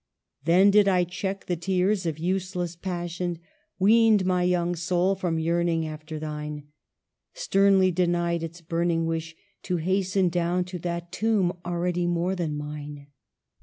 [0.45, 3.37] "Then did I check the tears of useless passion—
[3.77, 6.63] Weaned my young soul from yearning after thine;
[7.35, 13.09] Sternly denied its burning wish to hasten Down to that tomb already more than mine.